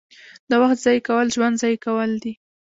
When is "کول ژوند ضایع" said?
1.07-1.79